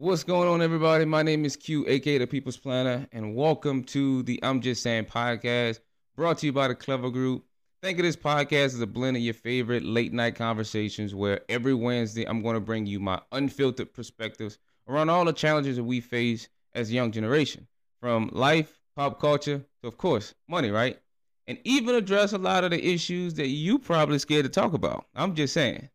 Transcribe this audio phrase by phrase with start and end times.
[0.00, 1.04] What's going on, everybody?
[1.04, 5.04] My name is Q, aka the People's Planner, and welcome to the I'm Just Saying
[5.04, 5.80] podcast,
[6.16, 7.44] brought to you by the Clever Group.
[7.82, 11.74] Think of this podcast as a blend of your favorite late night conversations, where every
[11.74, 14.56] Wednesday I'm going to bring you my unfiltered perspectives
[14.88, 17.66] around all the challenges that we face as a young generation,
[18.00, 20.98] from life, pop culture, to of course money, right?
[21.46, 25.04] And even address a lot of the issues that you probably scared to talk about.
[25.14, 25.90] I'm just saying.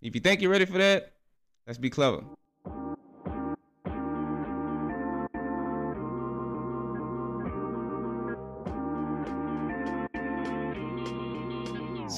[0.00, 1.14] If you think you're ready for that,
[1.66, 2.22] let's be clever.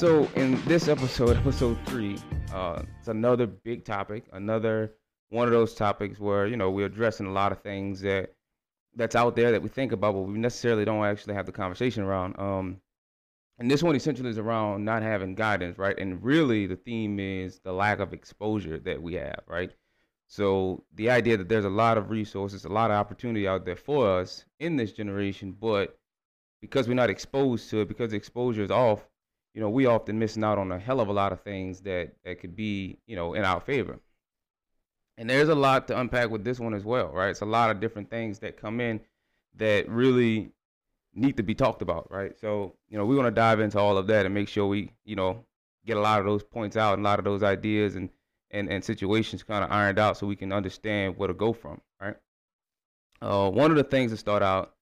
[0.00, 2.16] So in this episode, episode three,
[2.54, 4.94] uh, it's another big topic, another
[5.28, 8.32] one of those topics where you know we're addressing a lot of things that
[8.96, 12.02] that's out there that we think about, but we necessarily don't actually have the conversation
[12.02, 12.34] around.
[12.38, 12.80] Um,
[13.58, 15.98] and this one essentially is around not having guidance, right?
[15.98, 19.70] And really, the theme is the lack of exposure that we have, right?
[20.28, 23.76] So the idea that there's a lot of resources, a lot of opportunity out there
[23.76, 25.98] for us in this generation, but
[26.62, 29.09] because we're not exposed to it, because the exposure is off,
[29.54, 32.12] you know, we often missing out on a hell of a lot of things that
[32.24, 33.98] that could be, you know, in our favor.
[35.18, 37.30] And there's a lot to unpack with this one as well, right?
[37.30, 39.00] It's a lot of different things that come in
[39.56, 40.52] that really
[41.14, 42.38] need to be talked about, right?
[42.38, 44.92] So, you know, we want to dive into all of that and make sure we,
[45.04, 45.44] you know,
[45.84, 48.10] get a lot of those points out and a lot of those ideas and
[48.52, 51.80] and, and situations kind of ironed out so we can understand where to go from,
[52.00, 52.16] right?
[53.22, 54.74] Uh, one of the things to start out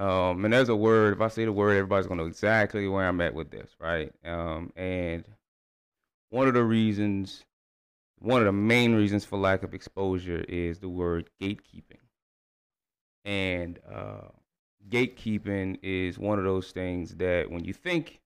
[0.00, 1.12] um, and there's a word.
[1.12, 4.10] If I say the word, everybody's gonna know exactly where I'm at with this, right?
[4.24, 5.24] Um, and
[6.30, 7.44] one of the reasons,
[8.18, 12.00] one of the main reasons for lack of exposure is the word gatekeeping.
[13.26, 14.28] And uh,
[14.88, 18.20] gatekeeping is one of those things that when you think,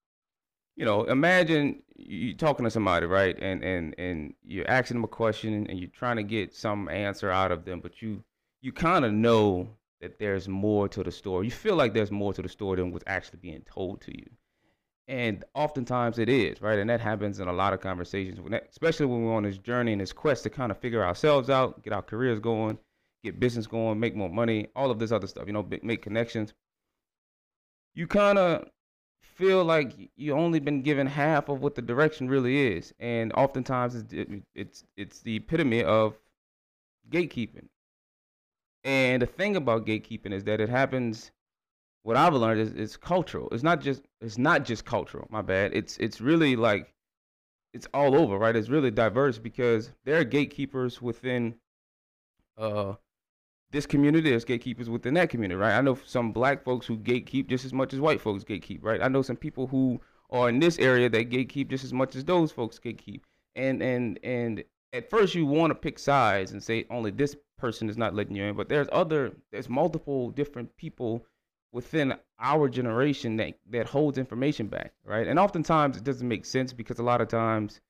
[0.76, 3.36] you know, imagine you're talking to somebody, right?
[3.42, 7.32] And and and you're asking them a question and you're trying to get some answer
[7.32, 8.22] out of them, but you
[8.62, 9.70] you kind of know
[10.04, 11.46] that there's more to the story.
[11.46, 14.26] You feel like there's more to the story than what's actually being told to you.
[15.08, 16.78] And oftentimes it is, right?
[16.78, 18.38] And that happens in a lot of conversations,
[18.70, 21.82] especially when we're on this journey and this quest to kind of figure ourselves out,
[21.82, 22.78] get our careers going,
[23.22, 26.52] get business going, make more money, all of this other stuff, you know, make connections.
[27.94, 28.68] You kind of
[29.22, 33.94] feel like you've only been given half of what the direction really is, and oftentimes
[33.94, 36.18] it's it's it's the epitome of
[37.10, 37.68] gatekeeping.
[38.84, 41.30] And the thing about gatekeeping is that it happens.
[42.02, 43.48] What I've learned is it's cultural.
[43.50, 45.26] It's not just it's not just cultural.
[45.30, 45.74] My bad.
[45.74, 46.92] It's it's really like
[47.72, 48.54] it's all over, right?
[48.54, 51.54] It's really diverse because there are gatekeepers within
[52.58, 52.94] uh
[53.70, 54.30] this community.
[54.30, 55.76] There's gatekeepers within that community, right?
[55.76, 59.02] I know some black folks who gatekeep just as much as white folks gatekeep, right?
[59.02, 60.00] I know some people who
[60.30, 63.22] are in this area that gatekeep just as much as those folks gatekeep.
[63.56, 67.90] And and and at first you want to pick sides and say only this person
[67.90, 71.26] is not letting you in, but there's other there's multiple different people
[71.72, 75.26] within our generation that that holds information back, right?
[75.26, 77.80] And oftentimes it doesn't make sense because a lot of times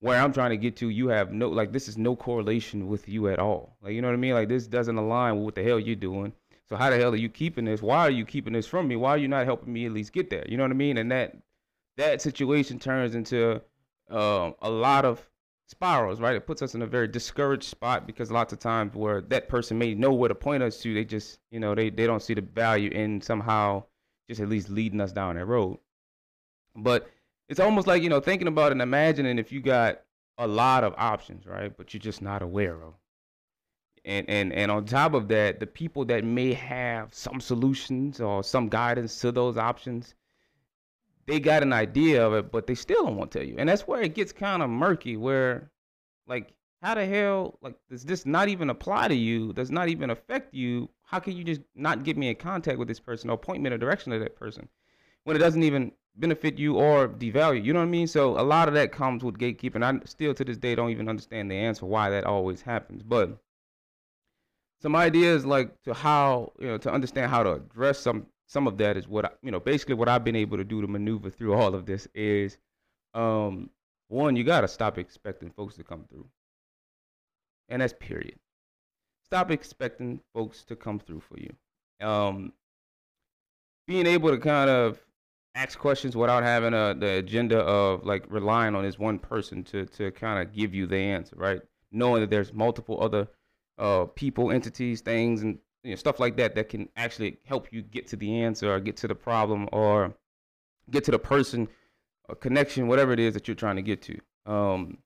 [0.00, 3.08] where I'm trying to get to, you have no like this is no correlation with
[3.08, 3.76] you at all.
[3.82, 4.34] Like you know what I mean?
[4.34, 6.32] Like this doesn't align with what the hell you're doing.
[6.68, 7.82] So how the hell are you keeping this?
[7.82, 8.96] Why are you keeping this from me?
[8.96, 10.44] Why are you not helping me at least get there?
[10.46, 10.98] You know what I mean?
[10.98, 11.36] And that
[11.96, 13.62] that situation turns into
[14.10, 15.29] um, a lot of
[15.70, 16.34] spirals, right?
[16.34, 19.78] It puts us in a very discouraged spot because lots of times where that person
[19.78, 22.34] may know where to point us to, they just, you know, they, they don't see
[22.34, 23.84] the value in somehow
[24.28, 25.78] just at least leading us down that road.
[26.74, 27.08] But
[27.48, 30.02] it's almost like, you know, thinking about and imagining if you got
[30.38, 31.74] a lot of options, right?
[31.76, 32.94] But you're just not aware of.
[34.04, 38.42] And, and and on top of that, the people that may have some solutions or
[38.42, 40.14] some guidance to those options,
[41.30, 43.54] they got an idea of it, but they still don't want to tell you.
[43.56, 45.16] And that's where it gets kind of murky.
[45.16, 45.70] Where,
[46.26, 46.52] like,
[46.82, 49.52] how the hell, like, does this not even apply to you?
[49.52, 50.88] Does not even affect you?
[51.04, 53.68] How can you just not get me in contact with this person or point me
[53.68, 54.68] in the direction of that person
[55.22, 57.64] when it doesn't even benefit you or devalue?
[57.64, 58.08] You know what I mean?
[58.08, 59.84] So a lot of that comes with gatekeeping.
[59.84, 63.38] I still to this day don't even understand the answer why that always happens, but
[64.80, 68.78] some ideas like to how you know to understand how to address some some of
[68.78, 71.30] that is what I, you know basically what I've been able to do to maneuver
[71.30, 72.58] through all of this is
[73.14, 73.70] um
[74.08, 76.26] one you got to stop expecting folks to come through.
[77.68, 78.34] And that's period.
[79.24, 81.54] Stop expecting folks to come through for you.
[82.04, 82.52] Um
[83.86, 84.98] being able to kind of
[85.54, 89.86] ask questions without having a the agenda of like relying on this one person to
[89.86, 91.62] to kind of give you the answer right?
[91.92, 93.28] Knowing that there's multiple other
[93.78, 97.82] uh people entities things and you know, stuff like that that can actually help you
[97.82, 100.14] get to the answer or get to the problem or
[100.90, 101.68] get to the person
[102.28, 104.18] or connection, whatever it is that you're trying to get to.
[104.46, 104.98] Um,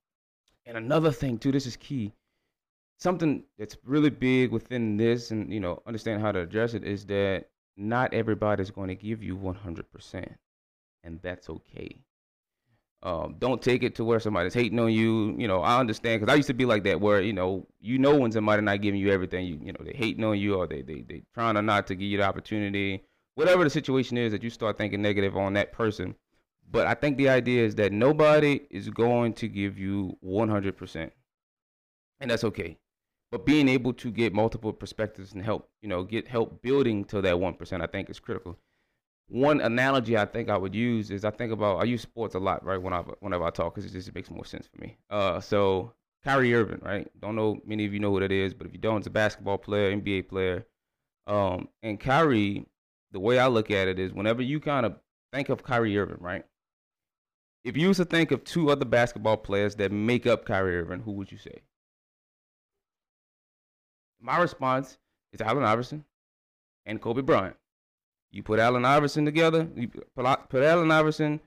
[0.66, 2.12] and another thing too, this is key.
[2.98, 7.06] something that's really big within this, and you know, understand how to address it is
[7.06, 10.28] that not everybody's going to give you 100%,
[11.04, 12.04] and that's okay.
[13.04, 15.36] Um, don't take it to where somebody's hating on you.
[15.38, 17.98] You know, I understand because I used to be like that, where you know, you
[17.98, 20.66] know when somebody not giving you everything, you you know, they hating on you or
[20.66, 23.04] they they they trying to not to give you the opportunity,
[23.34, 26.14] whatever the situation is that you start thinking negative on that person.
[26.70, 31.10] But I think the idea is that nobody is going to give you 100%,
[32.20, 32.78] and that's okay.
[33.30, 37.20] But being able to get multiple perspectives and help, you know, get help building to
[37.20, 38.58] that 1%, I think is critical
[39.28, 42.38] one analogy I think I would use is I think about I use sports a
[42.38, 42.80] lot, right?
[42.80, 44.96] When I whenever I talk, because it just makes more sense for me.
[45.10, 45.92] Uh, so
[46.24, 47.10] Kyrie Irving, right?
[47.20, 49.10] Don't know many of you know who that is, but if you don't, it's a
[49.10, 50.66] basketball player, NBA player.
[51.26, 52.66] Um, and Kyrie,
[53.12, 54.96] the way I look at it is, whenever you kind of
[55.32, 56.44] think of Kyrie Irving, right?
[57.64, 61.00] If you was to think of two other basketball players that make up Kyrie Irving,
[61.00, 61.62] who would you say?
[64.20, 64.98] My response
[65.32, 66.04] is Allen Iverson
[66.86, 67.56] and Kobe Bryant.
[68.34, 71.40] You put Allen Iverson together, you put, Allen Iverson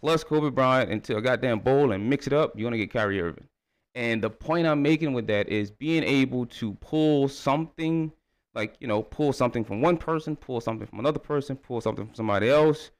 [0.00, 3.20] plus Kobe Bryant into a goddamn bowl and mix it up, you're gonna get Kyrie
[3.20, 3.46] Irving.
[3.94, 8.10] And the point I'm making with that is being able to pull something,
[8.54, 12.06] like you know, pull something from one person, pull something from another person, pull something
[12.06, 12.90] from somebody else,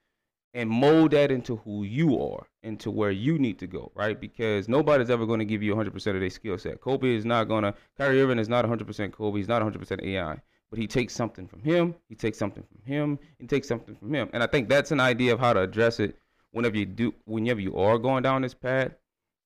[0.53, 4.21] and mold that into who you are, into where you need to go, right?
[4.21, 6.83] Because nobody's ever going to give you 100% of their skill set.
[6.83, 9.39] Kobe is not to, Kyrie Irving is not 100% Kobe.
[9.39, 13.19] He's not 100% AI but he takes something from him, he takes something from him,
[13.39, 14.31] he takes something from him.
[14.33, 16.17] And I think that's an idea of how to address it
[16.53, 18.93] whenever you do whenever you are going down this path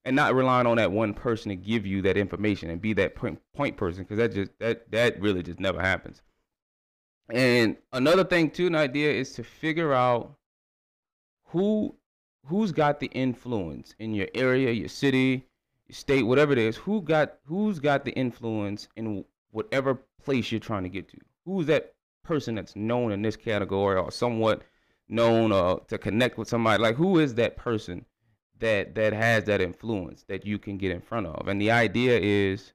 [0.05, 3.15] and not relying on that one person to give you that information and be that
[3.15, 6.23] point, point person because that just that that really just never happens.
[7.31, 10.37] And another thing too, an idea is to figure out
[11.47, 11.95] who
[12.47, 15.47] who's got the influence in your area, your city,
[15.87, 16.77] your state, whatever it is.
[16.77, 19.25] Who got who's got the influence in
[19.55, 21.19] whatever place you're trying to get to.
[21.45, 24.63] Who's that person that's known in this category or somewhat
[25.09, 26.83] known uh, to connect with somebody?
[26.83, 28.05] Like who is that person
[28.59, 31.47] that that has that influence that you can get in front of?
[31.47, 32.73] And the idea is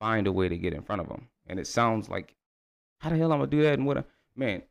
[0.00, 1.28] find a way to get in front of them.
[1.46, 2.34] And it sounds like
[2.98, 3.74] how the hell I'm gonna do that?
[3.74, 3.98] And what?
[3.98, 4.62] I, man,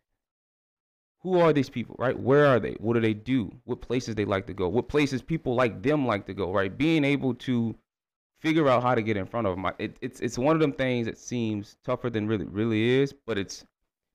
[1.19, 2.19] who are these people, right?
[2.19, 2.73] Where are they?
[2.79, 3.53] What do they do?
[3.65, 4.67] What places they like to go?
[4.67, 6.75] What places people like them like to go, right?
[6.75, 7.75] Being able to
[8.41, 9.71] figure out how to get in front of them.
[9.77, 13.37] It, it's it's one of them things that seems tougher than really really is, but
[13.37, 13.65] it's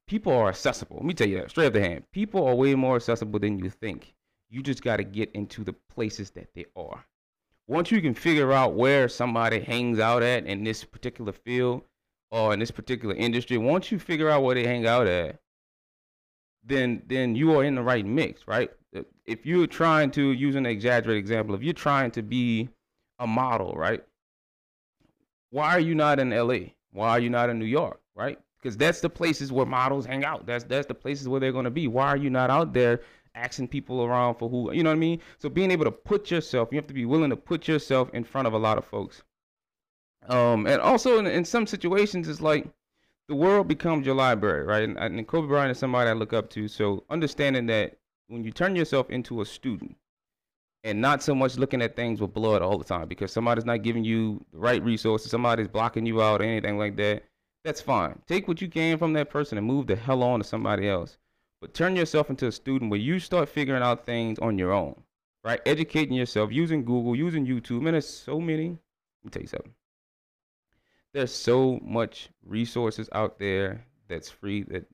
[0.07, 0.97] people are accessible.
[0.97, 2.05] Let me tell you that straight up the hand.
[2.13, 4.15] People are way more accessible than you think.
[4.51, 7.05] You just got to get into the places that they are.
[7.69, 11.83] Once you can figure out where somebody hangs out at in this particular field
[12.31, 15.41] or in this particular industry, once you figure out where they hang out at,
[16.65, 18.71] then then you are in the right mix, right?
[19.25, 22.69] If you're trying to use an exaggerated example, if you're trying to be
[23.19, 24.05] a model, right?
[25.51, 26.71] Why are you not in LA?
[26.93, 28.01] Why are you not in New York?
[28.15, 28.39] Right?
[28.61, 30.47] Because that's the places where models hang out.
[30.47, 31.89] That's that's the places where they're gonna be.
[31.89, 33.01] Why are you not out there
[33.35, 35.21] asking people around for who you know what I mean?
[35.39, 38.25] So being able to put yourself, you have to be willing to put yourself in
[38.25, 39.23] front of a lot of folks.
[40.29, 42.67] Um, and also in, in some situations, it's like
[43.29, 44.83] the world becomes your library, right?
[44.83, 46.69] And, and Kobe Bryant is somebody I look up to.
[46.69, 47.99] So understanding that
[48.29, 49.97] when you turn yourself into a student,
[50.87, 53.83] and not so much looking at things with blood all the time because somebody's not
[53.83, 57.25] giving you the right resources, somebody's blocking you out, or anything like that.
[57.65, 58.21] That's fine.
[58.29, 61.19] Take what you can from that person and move the hell on to somebody else.
[61.61, 64.95] But turn yourself into a student where you start figuring out things on your own,
[65.43, 65.61] right?
[65.67, 67.83] Educating yourself using Google, using YouTube.
[67.83, 68.69] Man, there's so many.
[68.69, 69.75] Let me tell you something.
[71.13, 74.87] There's so much resources out there that's free that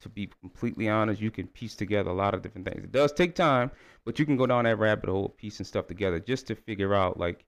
[0.00, 2.84] to be completely honest, you can piece together a lot of different things.
[2.84, 3.70] It does take time,
[4.04, 7.18] but you can go down that rabbit hole, piecing stuff together just to figure out
[7.18, 7.44] like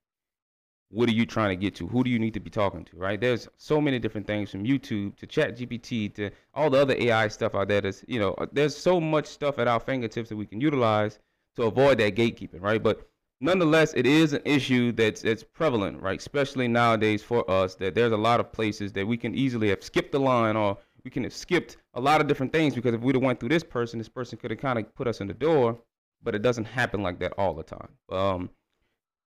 [0.93, 1.87] what are you trying to get to?
[1.87, 2.97] Who do you need to be talking to?
[2.97, 3.19] Right?
[3.19, 7.27] There's so many different things from YouTube to Chat GPT to all the other AI
[7.29, 7.81] stuff out there.
[7.81, 11.17] That's you know, uh, there's so much stuff at our fingertips that we can utilize
[11.55, 12.81] to avoid that gatekeeping, right?
[12.81, 13.09] But
[13.41, 16.19] nonetheless, it is an issue that's that's prevalent, right?
[16.19, 19.83] Especially nowadays for us, that there's a lot of places that we can easily have
[19.83, 23.01] skipped the line or we can have skipped a lot of different things because if
[23.01, 25.27] we'd have went through this person, this person could have kind of put us in
[25.27, 25.77] the door,
[26.21, 27.89] but it doesn't happen like that all the time.
[28.11, 28.49] Um,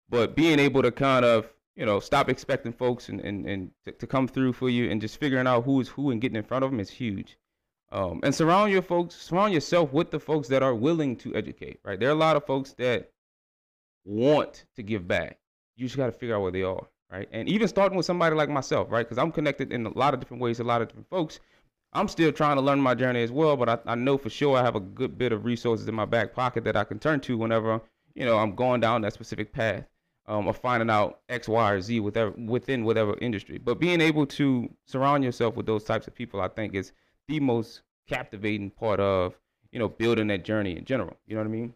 [0.08, 3.92] but being able to kind of you know stop expecting folks and and, and to,
[3.92, 6.44] to come through for you and just figuring out who is who and getting in
[6.44, 7.36] front of them is huge.
[7.90, 11.80] Um, and surround your folks, surround yourself with the folks that are willing to educate.
[11.84, 13.10] Right, there are a lot of folks that
[14.04, 15.38] want to give back.
[15.76, 17.28] You just got to figure out where they are right?
[17.32, 19.06] And even starting with somebody like myself, right?
[19.06, 21.40] Because I'm connected in a lot of different ways, a lot of different folks.
[21.98, 24.56] I'm still trying to learn my journey as well, but I, I know for sure
[24.56, 27.20] I have a good bit of resources in my back pocket that I can turn
[27.22, 27.80] to whenever
[28.14, 29.84] you know I'm going down that specific path.
[30.26, 33.58] um, finding out X, Y, or Z whatever, within whatever industry.
[33.58, 36.92] But being able to surround yourself with those types of people, I think, is
[37.28, 39.38] the most captivating part of
[39.72, 41.16] you know building that journey in general.
[41.26, 41.74] You know what I mean?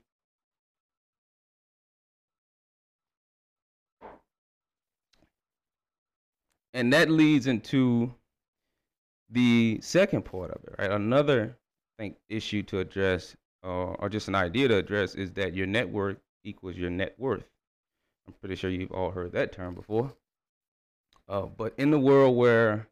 [6.75, 8.15] And that leads into
[9.33, 10.91] the second part of it, right?
[10.91, 11.57] Another
[11.99, 15.67] I think issue to address, uh, or just an idea to address, is that your
[15.67, 17.45] network equals your net worth.
[18.27, 20.13] I'm pretty sure you've all heard that term before.
[21.29, 22.89] Uh, but in the world where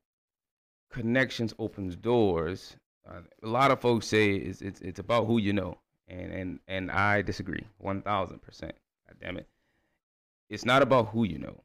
[0.91, 2.77] connections opens doors,
[3.09, 5.79] uh, a lot of folks say it's, it's it's about who you know,
[6.09, 8.75] and and and I disagree, one thousand percent.
[9.07, 9.49] God damn it,
[10.49, 11.61] it's not about who you know.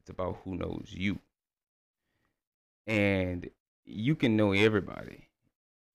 [0.00, 1.18] It's about who knows you.
[2.86, 3.48] And
[3.84, 5.28] you can know everybody,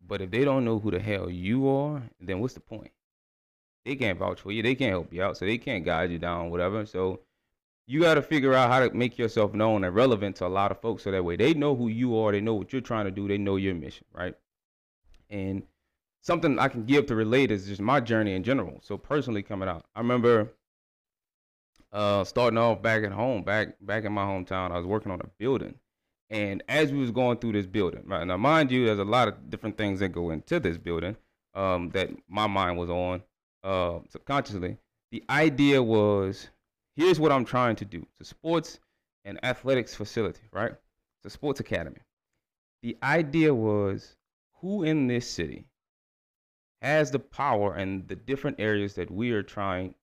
[0.05, 2.91] but if they don't know who the hell you are, then what's the point?
[3.85, 4.61] they can't vouch for you.
[4.61, 6.85] They can't help you out, so they can't guide you down, whatever.
[6.85, 7.21] So
[7.87, 10.71] you got to figure out how to make yourself known and relevant to a lot
[10.71, 13.05] of folks, so that way they know who you are, they know what you're trying
[13.05, 14.35] to do, they know your mission, right?
[15.29, 15.63] And
[16.21, 18.79] something I can give to relate is just my journey in general.
[18.83, 20.51] So personally, coming out, I remember
[21.91, 24.71] uh, starting off back at home, back back in my hometown.
[24.71, 25.75] I was working on a building.
[26.31, 29.27] And as we was going through this building, right now, mind you, there's a lot
[29.27, 31.17] of different things that go into this building
[31.53, 33.21] um, that my mind was on
[33.63, 34.77] uh, subconsciously,
[35.11, 36.49] the idea was
[36.95, 38.07] here's what I'm trying to do.
[38.11, 38.79] It's a sports
[39.25, 40.71] and athletics facility, right?
[40.71, 41.99] It's a sports academy.
[42.81, 44.15] The idea was
[44.61, 45.65] who in this city
[46.81, 49.93] has the power and the different areas that we are trying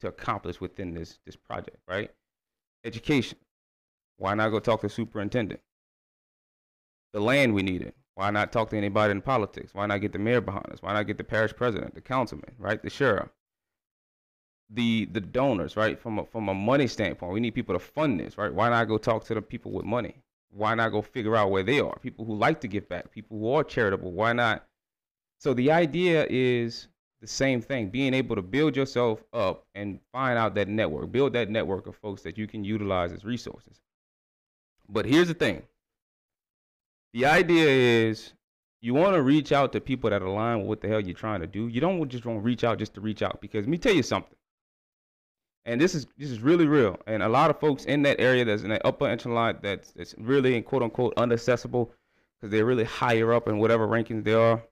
[0.00, 2.10] to accomplish within this this project, right?
[2.84, 3.38] Education.
[4.18, 5.60] Why not go talk to the superintendent?
[7.12, 7.94] The land we needed.
[8.14, 9.74] Why not talk to anybody in politics?
[9.74, 10.82] Why not get the mayor behind us?
[10.82, 12.82] Why not get the parish president, the councilman, right?
[12.82, 13.28] The sheriff,
[14.70, 15.98] the the donors, right?
[15.98, 18.52] From a, from a money standpoint, we need people to fund this, right?
[18.52, 20.16] Why not go talk to the people with money?
[20.50, 21.98] Why not go figure out where they are?
[22.00, 24.12] People who like to give back, people who are charitable.
[24.12, 24.66] Why not?
[25.38, 26.88] So the idea is
[27.20, 31.34] the same thing: being able to build yourself up and find out that network, build
[31.34, 33.80] that network of folks that you can utilize as resources.
[34.88, 35.62] But here's the thing
[37.12, 37.66] the idea
[38.08, 38.32] is
[38.80, 41.40] you want to reach out to people that align with what the hell you're trying
[41.40, 41.68] to do.
[41.68, 43.94] You don't just want to reach out just to reach out because let me tell
[43.94, 44.36] you something.
[45.64, 46.98] And this is this is really real.
[47.06, 50.14] And a lot of folks in that area that's in that upper echelon that's that's
[50.18, 51.90] really in quote unquote unaccessible
[52.40, 54.62] because they're really higher up in whatever rankings they are.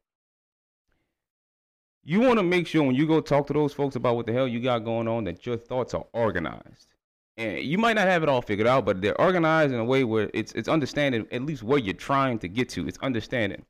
[2.04, 4.32] You want to make sure when you go talk to those folks about what the
[4.32, 6.95] hell you got going on that your thoughts are organized
[7.36, 10.04] and you might not have it all figured out, but they're organized in a way
[10.04, 12.86] where it's it's understanding at least where you're trying to get to.
[12.88, 13.64] It's understanding.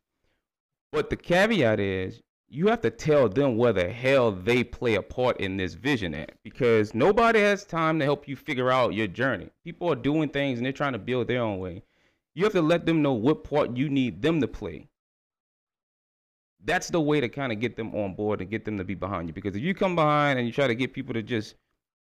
[0.93, 5.03] But the caveat is you have to tell them where the hell they play a
[5.03, 9.09] part in this vision at because nobody has time to help you figure out your
[9.09, 9.51] journey.
[9.65, 11.83] People are doing things and they're trying to build their own way.
[12.35, 14.89] You have to let them know what part you need them to play.
[16.65, 18.95] That's the way to kind of get them on board and get them to be
[18.95, 19.35] behind you.
[19.35, 21.57] Because if you come behind and you try to get people to just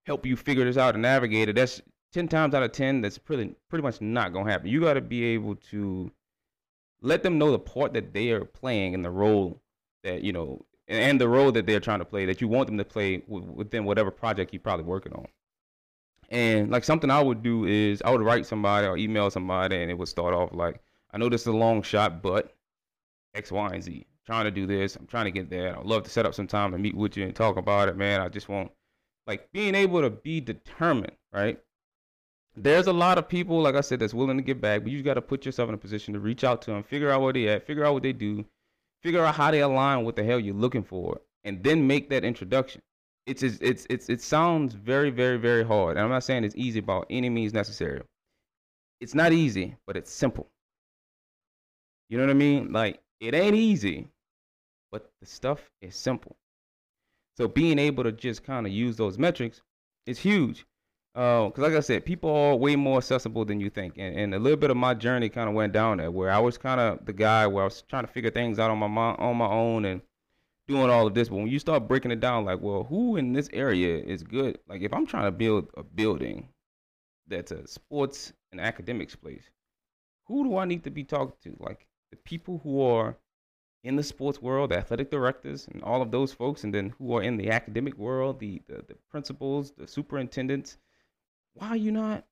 [0.05, 1.81] help you figure this out and navigate it, that's
[2.13, 4.69] 10 times out of 10, that's pretty, pretty much not going to happen.
[4.69, 6.11] You got to be able to
[7.01, 9.61] let them know the part that they are playing and the role
[10.03, 12.77] that, you know, and the role that they're trying to play that you want them
[12.77, 15.27] to play within whatever project you're probably working on.
[16.29, 19.91] And like something I would do is I would write somebody or email somebody and
[19.91, 20.79] it would start off like,
[21.11, 22.53] I know this is a long shot, but
[23.33, 23.91] X, Y, and Z.
[23.97, 24.95] I'm trying to do this.
[24.95, 25.77] I'm trying to get there.
[25.77, 27.97] I'd love to set up some time to meet with you and talk about it,
[27.97, 28.21] man.
[28.21, 28.71] I just want
[29.27, 31.59] like being able to be determined, right?
[32.55, 35.03] There's a lot of people, like I said, that's willing to give back, but you
[35.03, 37.33] got to put yourself in a position to reach out to them, figure out where
[37.33, 38.45] they at, figure out what they do,
[39.03, 42.23] figure out how they align with the hell you're looking for, and then make that
[42.23, 42.81] introduction.
[43.25, 46.79] It's it's, it's it sounds very very very hard, and I'm not saying it's easy
[46.79, 48.01] by any means necessary.
[49.01, 50.47] It's not easy, but it's simple.
[52.09, 52.71] You know what I mean?
[52.71, 54.07] Like it ain't easy,
[54.91, 56.37] but the stuff is simple.
[57.37, 59.61] So being able to just kind of use those metrics
[60.05, 60.65] is huge.
[61.13, 63.97] Because, uh, like I said, people are way more accessible than you think.
[63.97, 66.39] And, and a little bit of my journey kind of went down there where I
[66.39, 68.87] was kind of the guy where I was trying to figure things out on my
[68.87, 70.01] on my own and
[70.67, 71.29] doing all of this.
[71.29, 74.59] But when you start breaking it down, like, well, who in this area is good?
[74.67, 76.49] Like, if I'm trying to build a building
[77.27, 79.49] that's a sports and academics place,
[80.27, 81.55] who do I need to be talking to?
[81.63, 83.17] Like, the people who are
[83.85, 87.15] in the sports world, the athletic directors, and all of those folks, and then who
[87.15, 90.77] are in the academic world, the, the, the principals, the superintendents.
[91.53, 92.25] Why are you not?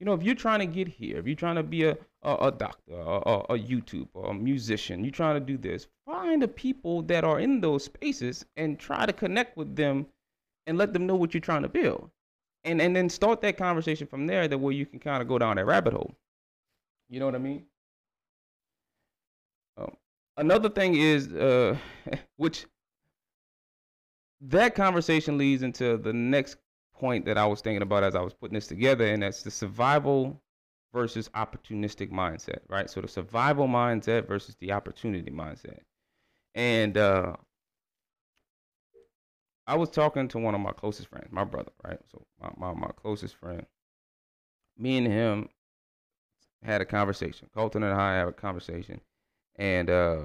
[0.00, 2.34] You know, if you're trying to get here, if you're trying to be a, a,
[2.48, 6.48] a doctor, a, a, a YouTuber, a musician, you're trying to do this, find the
[6.48, 10.06] people that are in those spaces and try to connect with them
[10.66, 12.10] and let them know what you're trying to build.
[12.64, 15.38] and and then start that conversation from there that where you can kind of go
[15.38, 16.14] down that rabbit hole
[17.08, 17.64] you know what i mean
[20.38, 21.76] another thing is uh
[22.36, 22.66] which
[24.40, 26.56] that conversation leads into the next
[26.94, 29.50] point that i was thinking about as i was putting this together and that's the
[29.50, 30.40] survival
[30.92, 35.80] versus opportunistic mindset right so the survival mindset versus the opportunity mindset
[36.54, 37.34] and uh
[39.68, 41.98] I was talking to one of my closest friends, my brother, right?
[42.10, 43.66] So my, my, my closest friend.
[44.78, 45.50] Me and him
[46.62, 47.50] had a conversation.
[47.54, 49.02] Colton and I had a conversation.
[49.58, 50.20] And uh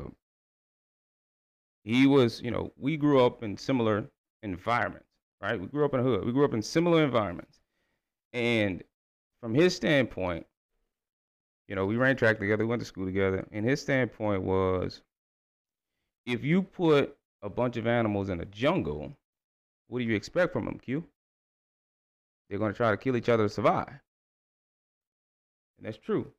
[1.84, 4.10] he was, you know, we grew up in similar
[4.42, 5.08] environments,
[5.42, 5.60] right?
[5.60, 6.26] We grew up in a hood.
[6.26, 7.60] We grew up in similar environments.
[8.32, 8.84] And
[9.42, 10.46] from his standpoint,
[11.68, 15.02] you know, we ran track together, we went to school together, and his standpoint was
[16.26, 19.12] if you put a bunch of animals in a jungle,
[19.88, 21.04] what do you expect from them, Q?
[22.50, 24.00] They're going to try to kill each other to survive.
[25.78, 26.32] And that's true.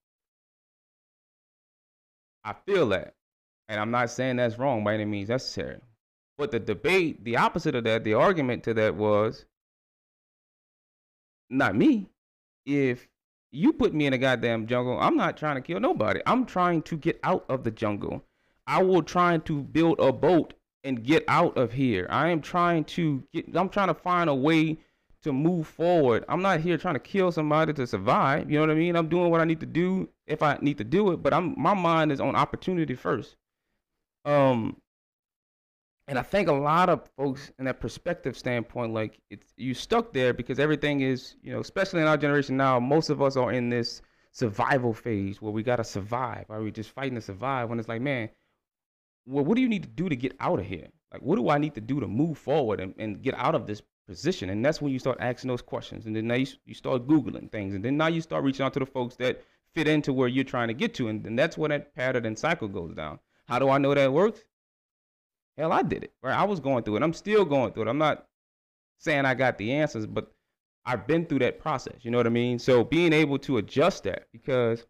[2.44, 3.14] I feel that.
[3.68, 5.80] And I'm not saying that's wrong by any means necessary.
[6.36, 9.46] But the debate, the opposite of that, the argument to that was
[11.48, 12.10] not me.
[12.66, 13.08] If
[13.52, 16.20] you put me in a goddamn jungle, I'm not trying to kill nobody.
[16.26, 18.24] I'm trying to get out of the jungle.
[18.66, 22.06] I will try to build a boat and get out of here.
[22.10, 24.78] I am trying to get I'm trying to find a way
[25.24, 26.24] to move forward.
[26.28, 28.50] I'm not here trying to kill somebody to survive.
[28.50, 28.96] You know what I mean?
[28.96, 31.54] I'm doing what I need to do if I need to do it, but I'm
[31.58, 33.36] my mind is on opportunity first.
[34.24, 34.76] Um
[36.06, 40.12] and I think a lot of folks in that perspective standpoint, like it's you stuck
[40.12, 43.52] there because everything is, you know, especially in our generation now, most of us are
[43.52, 44.02] in this
[44.32, 46.44] survival phase where we gotta survive.
[46.50, 47.70] Are we just fighting to survive?
[47.70, 48.28] When it's like, man,
[49.26, 50.88] well, what do you need to do to get out of here?
[51.10, 53.66] Like, what do I need to do to move forward and, and get out of
[53.66, 54.50] this position?
[54.50, 56.06] And that's when you start asking those questions.
[56.06, 57.74] And then now you, you start Googling things.
[57.74, 59.42] And then now you start reaching out to the folks that
[59.74, 61.08] fit into where you're trying to get to.
[61.08, 63.18] And then that's when that pattern and cycle goes down.
[63.46, 64.40] How do I know that works?
[65.56, 66.12] Hell, I did it.
[66.22, 66.36] Right?
[66.36, 67.02] I was going through it.
[67.02, 67.88] I'm still going through it.
[67.88, 68.26] I'm not
[68.98, 70.32] saying I got the answers, but
[70.86, 71.96] I've been through that process.
[72.02, 72.58] You know what I mean?
[72.58, 74.84] So being able to adjust that because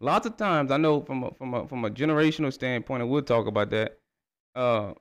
[0.00, 3.22] lots of times I know from a, from a, from a generational standpoint, and we'll
[3.22, 3.98] talk about that.
[4.54, 4.94] Uh,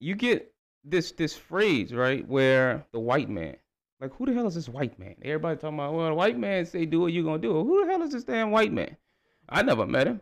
[0.00, 0.52] you get
[0.84, 3.56] this this phrase right where the white man,
[4.00, 5.16] like who the hell is this white man?
[5.22, 7.52] Everybody talking about well, the white man say do what you gonna do.
[7.52, 8.96] Who the hell is this damn white man?
[9.48, 10.20] I never met him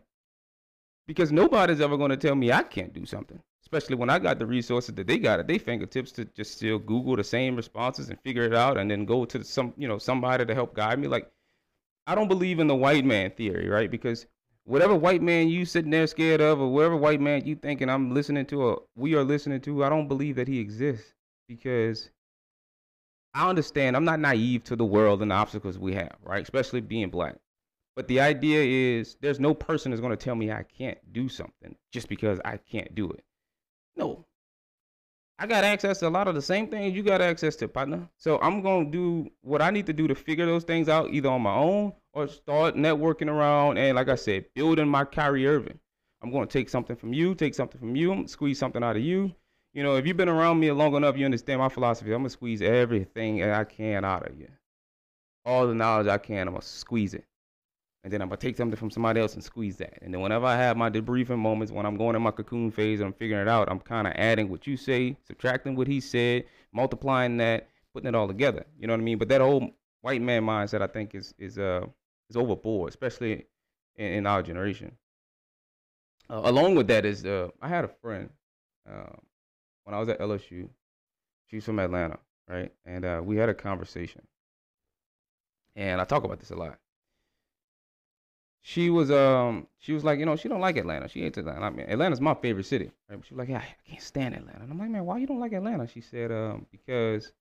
[1.07, 3.41] because nobody's ever gonna tell me I can't do something.
[3.63, 6.79] Especially when I got the resources that they got at their fingertips to just still
[6.79, 9.99] Google the same responses and figure it out, and then go to some you know
[9.99, 11.09] somebody to help guide me.
[11.09, 11.31] Like
[12.07, 13.91] I don't believe in the white man theory, right?
[13.91, 14.27] Because
[14.67, 18.13] whatever white man you sitting there scared of, or whatever white man you thinking I'm
[18.13, 21.15] listening to, or we are listening to, I don't believe that he exists
[21.49, 22.11] because
[23.33, 26.43] I understand I'm not naive to the world and the obstacles we have, right?
[26.43, 27.37] Especially being black.
[27.95, 31.31] But the idea is there's no person that's going to tell me I can't do
[31.31, 33.25] something just because I can't do it.
[33.97, 34.26] No,
[35.39, 38.09] I got access to a lot of the same things you got access to, partner.
[38.17, 41.29] So I'm gonna do what I need to do to figure those things out either
[41.29, 45.79] on my own or start networking around and like I said, building my Kyrie Irving.
[46.23, 49.35] I'm gonna take something from you, take something from you, squeeze something out of you.
[49.75, 52.13] You know, if you've been around me long enough, you understand my philosophy.
[52.13, 54.49] I'm gonna squeeze everything I can out of you.
[55.45, 57.27] All the knowledge I can, I'm gonna squeeze it
[58.07, 59.99] and then I'm gonna take something from somebody else and squeeze that.
[60.01, 63.01] And then whenever I have my debriefing moments, when I'm going in my cocoon phase
[63.01, 65.99] and I'm figuring it out, I'm kind of adding what you say, subtracting what he
[65.99, 68.65] said, multiplying that, putting it all together.
[68.79, 69.19] You know what I mean?
[69.19, 71.85] But that old white man mindset, I think, is is uh
[72.31, 73.47] is overboard, especially
[73.97, 74.93] in, in our generation.
[76.31, 78.31] Uh, along with that is uh, I had a friend
[78.89, 79.17] uh,
[79.83, 80.69] when I was at LSU.
[81.51, 82.73] She's from Atlanta, right?
[82.85, 84.23] And uh, we had a conversation,
[85.75, 86.79] and I talk about this a lot
[88.69, 91.07] she was um she was like, you know, she don't like Atlanta.
[91.07, 91.67] She hates Atlanta.
[91.67, 92.91] I mean, Atlanta's my favorite city.
[93.09, 93.21] Right?
[93.23, 94.65] She was like, yeah, I can't stand Atlanta.
[94.65, 95.87] And I'm like, man, why you don't like Atlanta?
[95.87, 97.33] She said, um, because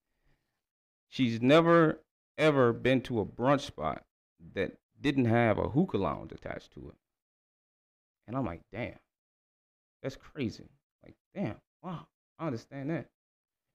[1.07, 1.99] she's never
[2.37, 4.03] ever been to a brunch spot
[4.53, 6.95] that didn't have a hookah lounge attached to it.
[8.27, 8.99] And I'm like, damn,
[10.03, 10.69] that's crazy.
[11.03, 12.05] Like, damn, wow,
[12.37, 13.07] I understand that.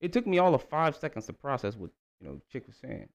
[0.00, 3.08] It took me all of five seconds to process what you know chick was saying,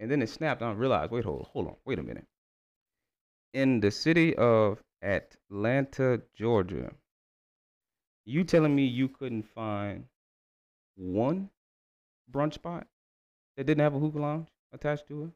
[0.00, 0.62] and then it snapped.
[0.62, 2.24] And I realized, wait, hold, hold on, wait a minute
[3.56, 6.92] in the city of Atlanta, Georgia,
[8.26, 10.04] you telling me you couldn't find
[10.96, 11.50] one
[12.30, 12.86] brunch spot
[13.56, 15.30] that didn't have a hookah lounge attached to it?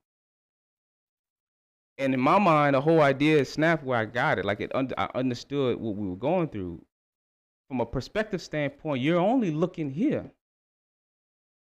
[1.99, 4.45] And in my mind, the whole idea snapped where I got it.
[4.45, 6.85] Like it, I understood what we were going through.
[7.69, 10.33] From a perspective standpoint, you're only looking here.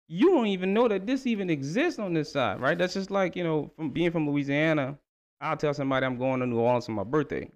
[0.07, 2.77] you don't even know that this even exists on this side, right?
[2.77, 4.97] That's just like, you know, from being from Louisiana,
[5.45, 7.49] I'll tell somebody I'm going to New Orleans for my birthday.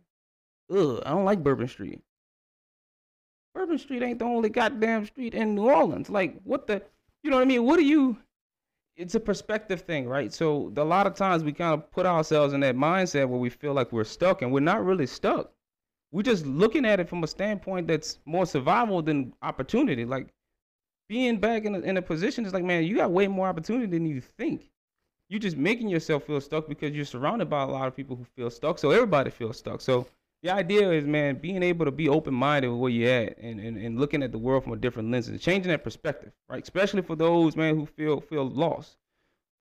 [0.72, 2.02] Ugh, I don't like Bourbon Street.
[3.56, 6.10] Bourbon Street ain't the only goddamn street in New Orleans.
[6.10, 6.84] Like, what the,
[7.24, 7.66] you know what I mean?
[7.66, 8.16] What do you,
[8.96, 10.32] it's a perspective thing, right?
[10.32, 13.50] So a lot of times we kind of put ourselves in that mindset where we
[13.50, 15.52] feel like we're stuck and we're not really stuck.
[16.12, 20.06] We're just looking at it from a standpoint that's more survival than opportunity.
[20.06, 20.28] Like,
[21.08, 23.88] being back in a, in a position is like, man, you got way more opportunity
[23.88, 24.70] than you think.
[25.30, 28.26] You're just making yourself feel stuck because you're surrounded by a lot of people who
[28.36, 28.80] feel stuck.
[28.80, 29.80] So everybody feels stuck.
[29.80, 30.08] So
[30.42, 33.60] the idea is, man, being able to be open minded with where you're at and,
[33.60, 36.64] and, and looking at the world from a different lens and changing that perspective, right?
[36.64, 38.98] Especially for those, man, who feel feel lost.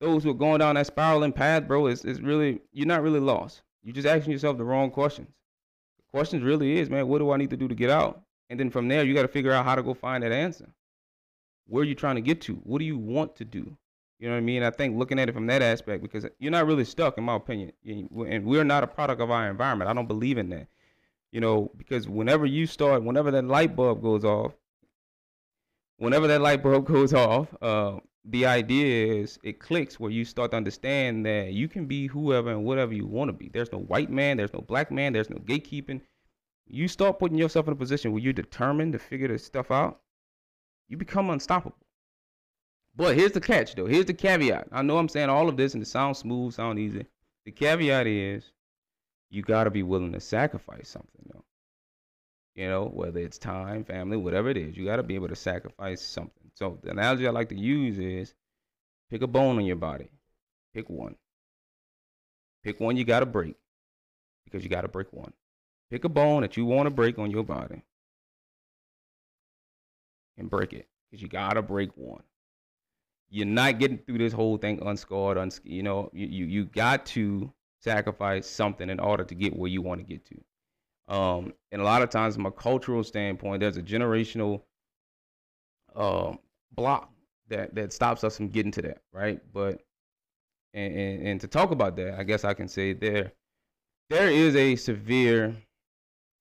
[0.01, 3.19] Those who are going down that spiraling path, bro, is is really you're not really
[3.19, 3.61] lost.
[3.83, 5.29] You're just asking yourself the wrong questions.
[5.97, 8.21] The questions really is, man, what do I need to do to get out?
[8.49, 10.67] And then from there, you got to figure out how to go find that answer
[11.69, 12.55] where are you trying to get to?
[12.55, 13.77] What do you want to do?
[14.19, 14.63] You know what I mean?
[14.63, 17.35] I think looking at it from that aspect, because you're not really stuck, in my
[17.35, 17.71] opinion.
[17.85, 19.89] And we're not a product of our environment.
[19.89, 20.67] I don't believe in that.
[21.31, 24.53] You know, because whenever you start, whenever that light bulb goes off,
[25.97, 30.51] whenever that light bulb goes off, uh, the idea is it clicks where you start
[30.51, 33.47] to understand that you can be whoever and whatever you want to be.
[33.47, 36.01] There's no white man, there's no black man, there's no gatekeeping.
[36.67, 40.01] You start putting yourself in a position where you're determined to figure this stuff out
[40.89, 41.77] you become unstoppable.
[42.99, 43.85] But here's the catch, though.
[43.85, 44.67] Here's the caveat.
[44.73, 47.05] I know I'm saying all of this and it sounds smooth, sound easy.
[47.45, 48.51] The caveat is
[49.29, 51.45] you got to be willing to sacrifice something, though.
[52.55, 55.35] You know, whether it's time, family, whatever it is, you got to be able to
[55.37, 56.51] sacrifice something.
[56.55, 58.33] So the analogy I like to use is
[59.09, 60.09] pick a bone in your body.
[60.75, 61.15] Pick one.
[62.65, 63.55] Pick one you got to break
[64.43, 65.31] because you got to break one.
[65.89, 67.81] Pick a bone that you want to break on your body
[70.37, 72.23] and break it because you gotta break one.
[73.29, 75.37] You're not getting through this whole thing unscarred.
[75.37, 79.69] Uns- you know, you, you you got to sacrifice something in order to get where
[79.69, 81.15] you want to get to.
[81.15, 84.61] Um, and a lot of times, from a cultural standpoint, there's a generational
[85.95, 86.33] uh,
[86.73, 87.11] block
[87.49, 89.41] that that stops us from getting to that, right?
[89.53, 89.81] But
[90.73, 93.33] and, and, and to talk about that, I guess I can say there
[94.09, 95.55] there is a severe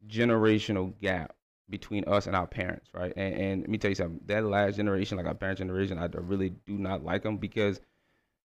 [0.07, 1.35] generational gap
[1.71, 3.13] between us and our parents, right?
[3.17, 4.21] And, and let me tell you something.
[4.27, 7.81] That last generation, like our parents' generation, I really do not like them because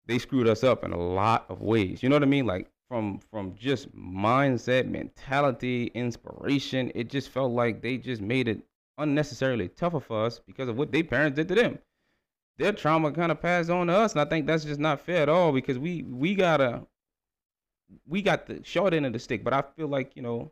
[0.05, 2.01] they screwed us up in a lot of ways.
[2.01, 2.45] You know what I mean?
[2.45, 6.91] Like from from just mindset, mentality, inspiration.
[6.95, 8.61] It just felt like they just made it
[8.97, 11.79] unnecessarily tougher for us because of what their parents did to them.
[12.57, 15.21] Their trauma kind of passed on to us, and I think that's just not fair
[15.21, 16.85] at all because we we gotta
[18.07, 19.43] we got the short end of the stick.
[19.43, 20.51] But I feel like you know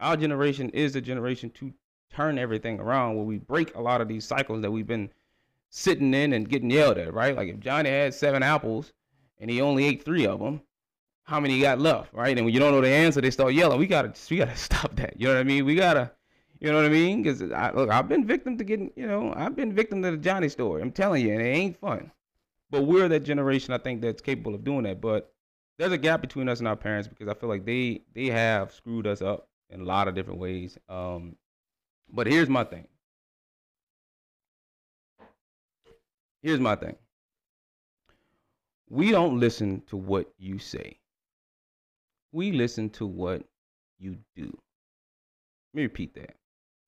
[0.00, 1.72] our generation is the generation to
[2.14, 5.10] turn everything around where we break a lot of these cycles that we've been
[5.70, 7.36] sitting in and getting yelled at, right?
[7.36, 8.92] Like if Johnny had seven apples
[9.38, 10.62] and he only ate three of them,
[11.24, 12.36] how many got left, right?
[12.36, 13.78] And when you don't know the answer, they start yelling.
[13.78, 15.18] We gotta, we gotta stop that.
[15.18, 15.64] You know what I mean?
[15.64, 16.12] We gotta,
[16.60, 17.22] you know what I mean?
[17.22, 20.16] Because I, look, I've been victim to getting, you know, I've been victim to the
[20.16, 20.82] Johnny story.
[20.82, 22.12] I'm telling you, and it ain't fun.
[22.70, 25.00] But we're that generation, I think, that's capable of doing that.
[25.00, 25.32] But
[25.78, 28.72] there's a gap between us and our parents because I feel like they they have
[28.72, 30.78] screwed us up in a lot of different ways.
[30.88, 31.36] Um,
[32.14, 32.86] but here's my thing.
[36.42, 36.94] Here's my thing.
[38.88, 40.98] We don't listen to what you say.
[42.32, 43.42] We listen to what
[43.98, 44.44] you do.
[45.72, 46.36] Let me repeat that.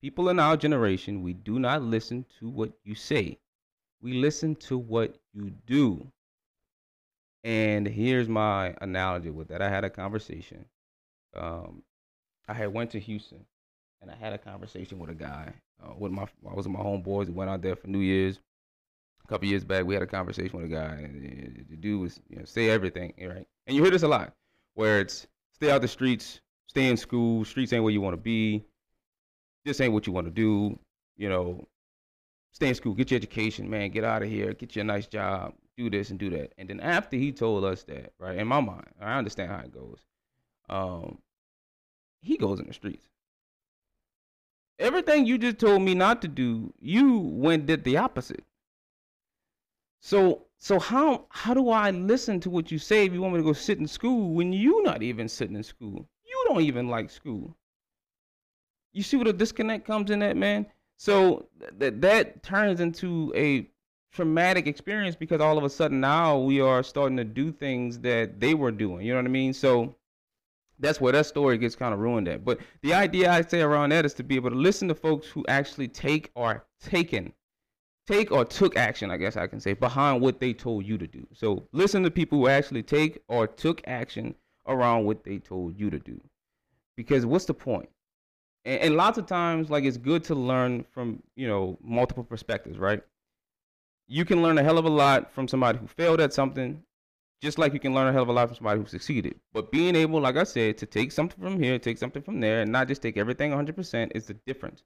[0.01, 3.39] People in our generation, we do not listen to what you say.
[4.01, 6.07] We listen to what you do.
[7.43, 9.62] And here's my analogy with that.
[9.62, 10.67] I had a conversation.
[11.35, 11.83] Um,
[12.47, 13.47] I had went to Houston
[14.01, 15.53] and I had a conversation with a guy.
[15.83, 17.27] Uh, with my, I was with my homeboys.
[17.27, 18.39] We went out there for New Year's.
[19.25, 22.21] A couple years back, we had a conversation with a guy, and the dude was,
[22.29, 23.45] you know, say everything, right?
[23.67, 24.33] And you hear this a lot,
[24.75, 27.45] where it's stay out the streets, stay in school.
[27.45, 28.65] Streets ain't where you want to be.
[29.65, 30.79] This ain't what you want to do.
[31.17, 31.67] You know,
[32.53, 33.91] stay in school, get your education, man.
[33.91, 36.53] Get out of here, get you a nice job, do this and do that.
[36.57, 38.39] And then after he told us that, right?
[38.39, 39.99] In my mind, I understand how it goes.
[40.69, 41.19] Um,
[42.21, 43.09] he goes in the streets
[44.79, 48.45] everything you just told me not to do, you went did the opposite.
[50.01, 53.41] So so how how do I listen to what you say if you want me
[53.41, 56.07] to go sit in school when you're not even sitting in school?
[56.25, 57.57] You don't even like school.
[58.93, 60.67] You see what a disconnect comes in that, man?
[60.97, 63.69] So that that turns into a
[64.12, 68.41] traumatic experience because all of a sudden now we are starting to do things that
[68.41, 69.05] they were doing.
[69.05, 69.53] You know what I mean?
[69.53, 69.95] So
[70.79, 72.45] that's where that story gets kind of ruined at.
[72.45, 75.29] But the idea I say around that is to be able to listen to folks
[75.29, 77.33] who actually take or taken
[78.07, 81.07] take or took action, I guess I can say, behind what they told you to
[81.07, 81.27] do.
[81.33, 84.35] So listen to people who actually take or took action
[84.67, 86.21] around what they told you to do.
[86.97, 87.89] Because what's the point?
[88.65, 92.79] And, and lots of times, like it's good to learn from, you know, multiple perspectives,
[92.79, 93.03] right?
[94.09, 96.83] You can learn a hell of a lot from somebody who failed at something,
[97.42, 99.38] just like you can learn a hell of a lot from somebody who succeeded.
[99.53, 102.62] But being able, like I said, to take something from here, take something from there,
[102.62, 104.83] and not just take everything 100% is the difference.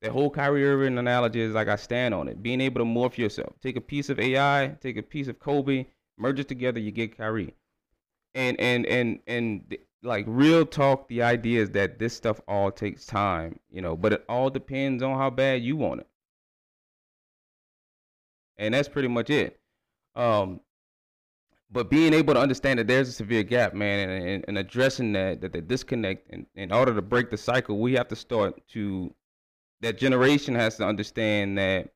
[0.00, 2.42] The whole Kyrie Irving analogy is like I stand on it.
[2.42, 3.54] Being able to morph yourself.
[3.62, 5.86] Take a piece of AI, take a piece of Kobe,
[6.18, 7.54] merge it together, you get Kyrie.
[8.34, 13.06] And and and and like real talk, the idea is that this stuff all takes
[13.06, 16.08] time, you know, but it all depends on how bad you want it.
[18.56, 19.60] And that's pretty much it.
[20.16, 20.60] Um,
[21.72, 25.12] but being able to understand that there's a severe gap, man, and, and, and addressing
[25.14, 28.60] that, that the disconnect, and in order to break the cycle, we have to start
[28.68, 29.12] to
[29.80, 31.88] that generation has to understand that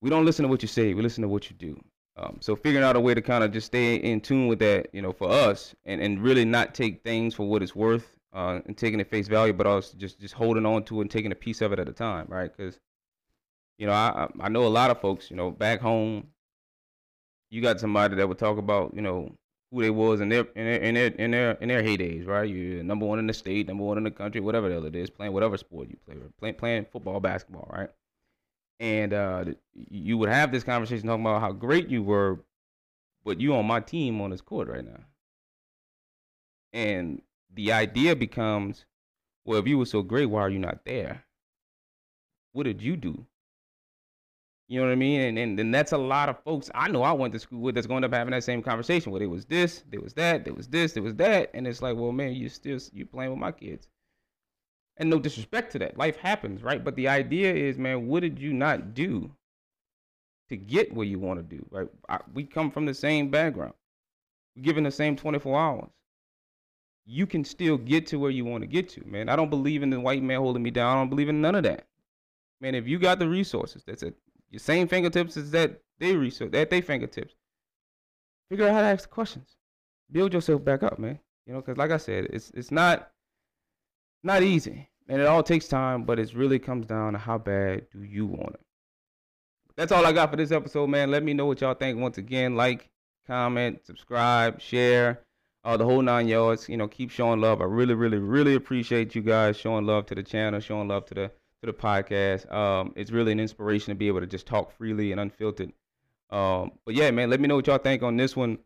[0.00, 1.80] we don't listen to what you say, we listen to what you do.
[2.16, 4.88] Um, so figuring out a way to kind of just stay in tune with that,
[4.92, 8.60] you know, for us, and, and really not take things for what it's worth, uh,
[8.66, 11.32] and taking it face value, but also just just holding on to it and taking
[11.32, 12.54] a piece of it at a time, right?
[12.54, 12.78] Because,
[13.78, 16.26] you know, I I know a lot of folks, you know, back home,
[17.50, 19.32] you got somebody that would talk about, you know,
[19.70, 22.48] who they was in their in their in their in their, in their heydays, right?
[22.48, 24.96] You're number one in the state, number one in the country, whatever the hell it
[24.96, 27.90] is, playing whatever sport you play, playing playing football, basketball, right?
[28.80, 29.44] And uh,
[29.90, 32.38] you would have this conversation talking about how great you were,
[33.24, 35.00] but you on my team on this court right now.
[36.72, 38.84] And the idea becomes,
[39.44, 41.24] well, if you were so great, why are you not there?
[42.52, 43.26] What did you do?
[44.68, 45.20] You know what I mean?
[45.22, 47.74] And, and and that's a lot of folks I know I went to school with
[47.74, 50.52] that's going up having that same conversation where it was this, there was that, there
[50.52, 53.40] was this, there was that, and it's like, well, man, you still you playing with
[53.40, 53.88] my kids.
[54.98, 56.84] And no disrespect to that, life happens, right?
[56.84, 59.30] But the idea is, man, what did you not do
[60.50, 61.64] to get where you want to do?
[61.70, 61.88] Right?
[62.10, 63.74] I, we come from the same background,
[64.54, 65.90] we're given the same 24 hours.
[67.06, 69.30] You can still get to where you want to get to, man.
[69.30, 70.94] I don't believe in the white man holding me down.
[70.94, 71.86] I don't believe in none of that.
[72.60, 74.14] Man, if you got the resources, that's it
[74.50, 77.34] your same fingertips as that they research at they fingertips.
[78.48, 79.56] Figure out how to ask the questions.
[80.10, 81.18] Build yourself back up, man.
[81.46, 83.10] You know, because like I said, it's it's not
[84.22, 86.04] not easy, and it all takes time.
[86.04, 88.60] But it really comes down to how bad do you want it.
[89.76, 91.10] That's all I got for this episode, man.
[91.10, 92.00] Let me know what y'all think.
[92.00, 92.90] Once again, like,
[93.26, 95.20] comment, subscribe, share,
[95.64, 96.68] uh, the whole nine yards.
[96.68, 97.60] You know, keep showing love.
[97.60, 101.14] I really, really, really appreciate you guys showing love to the channel, showing love to
[101.14, 101.30] the
[101.62, 102.50] to the podcast.
[102.52, 105.72] Um, it's really an inspiration to be able to just talk freely and unfiltered.
[106.30, 108.58] Um, but yeah, man, let me know what y'all think on this one,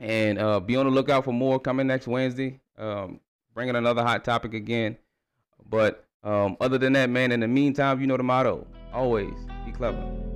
[0.00, 2.60] and uh, be on the lookout for more coming next Wednesday.
[2.78, 3.20] Um,
[3.54, 4.96] bringing another hot topic again.
[5.68, 9.34] But um, other than that, man, in the meantime, you know the motto: always
[9.64, 10.33] be clever.